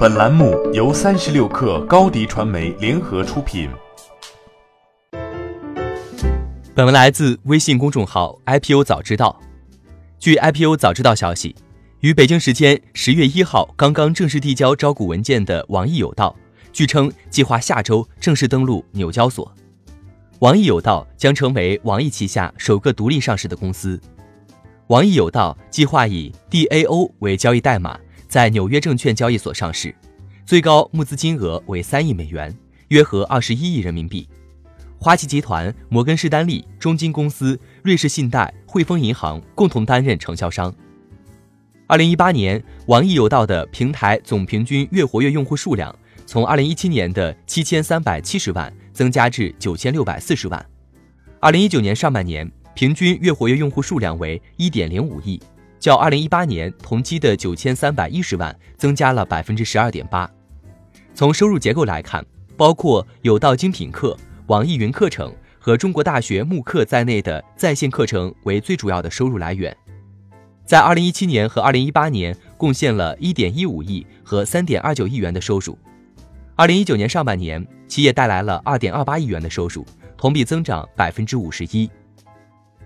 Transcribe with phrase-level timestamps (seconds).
[0.00, 3.68] 本栏目由三十六氪高低传媒联合出品。
[6.74, 9.38] 本文来自微信公众号 IPO 早知道。
[10.18, 11.54] 据 IPO 早知道消息，
[11.98, 16.34] 于北京时间十月一号刚刚正式递交招股文件的网易有道，
[16.72, 19.54] 据称计划下周正式登陆纽交所。
[20.38, 24.00] 网易有道将成为网易旗下首个独立上市的公司。
[24.86, 28.00] 网易有道计划以 DAO 为交易代码。
[28.30, 29.92] 在纽约证券交易所上市，
[30.46, 34.28] 最高募资金额为三亿美元，约合二十一亿人民币。
[34.98, 40.72] 花旗集团、摩根士丹利、中金公司、瑞士信贷、汇丰银行共同担任承销商。
[41.88, 45.92] 二零一八年，网易有道的平台总平均月活跃用户数量
[46.24, 50.64] 从二零一七年的七千三百七十万增加至九千六百四十万。
[51.40, 55.42] 二零一九年上半年，平均月活跃用户数量为一点零五亿。
[55.80, 60.30] 较二零一八年同期的九千三百一十万增加了百分之十二点八。
[61.14, 64.14] 从收入结构来看，包括有道精品课、
[64.48, 69.74] 网易云课程和中国大学慕课在内的在线课程为最主要的收入来源，
[70.66, 75.78] 在二零一七年和二零一八年贡献了一点一五亿和三点二九亿元的收入。
[76.56, 79.86] 二零一九年上半年，企业带来了二点二八亿元的收入，
[80.18, 81.90] 同比增长百分之五十一。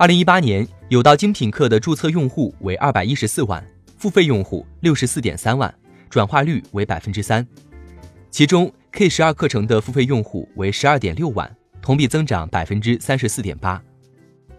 [0.00, 3.60] 二零一八年，有道精品课的注册用户为二百一十四万，
[3.96, 5.74] 付费用户六十四点三万，
[6.08, 7.44] 转化率为百分之三。
[8.30, 13.82] 其中 K 十二课程的付费用户为十二点六万，同比增长百分之三十四点八。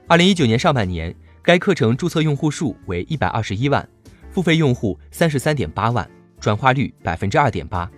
[0.08, 3.88] 二零一九年上半年，该课程注册用户数为一百二十一万，
[4.30, 6.06] 付费用户三十三点八万，
[6.42, 7.90] 转化率百分之二点八。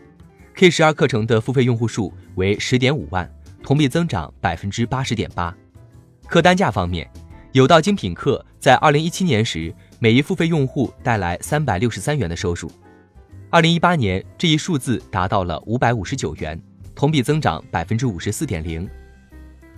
[0.53, 3.27] K 十二课程的付费用户数为十点五万，
[3.63, 5.51] 同比增长百分之八十点八。
[6.27, 7.09] 客单价方面。
[7.53, 12.71] 有道精品课在二零一七年时，每一付费用户带来三百六十三元的收入。
[13.49, 16.57] 二零一八年，这一数字达到了五百五十九元，
[16.95, 18.89] 同比增长百分之五十四点零。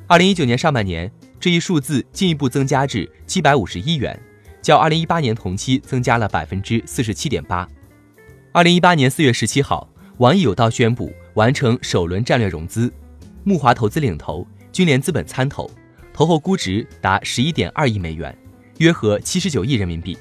[0.05, 4.21] 二零一九年上半年，这一数字进一步增加至七百五十一元，
[4.61, 7.67] 较二零一八年同期增加了百分之四十七点八。
[8.51, 12.93] 二零一八年四月十七号，网易有道宣布完成首轮战略融资，
[13.43, 15.67] 木华投资领投，君联资本参投。
[16.13, 18.37] 投后估值达十一点二亿美元，
[18.77, 20.15] 约合七十九亿人民币。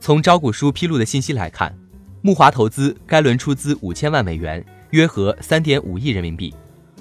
[0.00, 1.76] 从招股书披露的信息来看，
[2.22, 6.54] 木华投资该轮出资五千万美元，约合三点五亿人民币，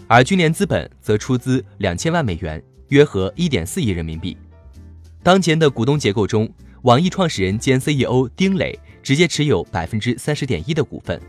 [0.08, 4.36] 而君联资本则出资两千万美元，约合一点四亿人民币。
[5.24, 6.52] 当前的股东结构中，
[6.82, 11.20] 网易创始人兼 CEO 丁磊直接持有百分之三十点一的股份，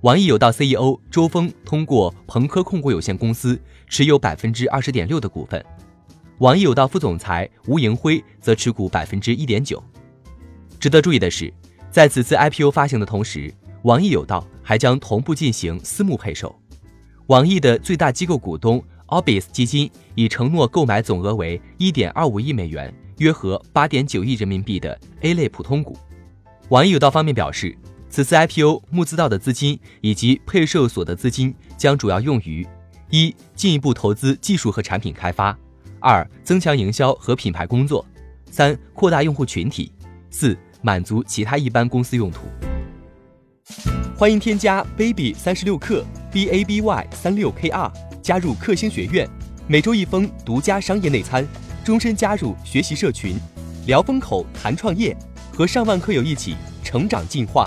[0.00, 5.62] 网易有道 CEO 周峰通过鹏科控股有限公司持有百分之二十点六的股份。
[6.38, 9.82] 网易有道副总裁吴迎辉则持股百分之一点九。
[10.80, 11.52] 值得注意的是，
[11.90, 13.52] 在此次 IPO 发行的同时，
[13.82, 16.54] 网易有道还将同步进行私募配售。
[17.28, 25.96] 网易的最大机构股东 Orbis 基金已承诺购买总额为一点二五亿美元（约合八点九亿人民币）的 A 类普通股。
[26.70, 27.76] 网易有道方面表示，
[28.10, 32.66] 此次 IPO 募资到的资金以及配售所得资金将主要用于：
[33.10, 35.56] 一、进一步投资技术和产品开发。
[36.04, 38.04] 二、增强营销和品牌工作；
[38.50, 39.90] 三、扩大用户群体；
[40.30, 42.40] 四、满足其他一般公司用途。
[44.14, 49.26] 欢迎添加 baby 三十六克 b a b y 三六 k r 加入克星学院，
[49.66, 51.42] 每周一封独家商业内参，
[51.82, 53.38] 终身加入学习社群，
[53.86, 55.16] 聊风口谈创业，
[55.54, 57.66] 和上万课友一起成长进化。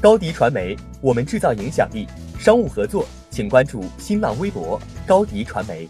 [0.00, 2.06] 高迪传媒，我们制造影响力。
[2.38, 5.86] 商务合作，请关注新浪微博高迪传媒。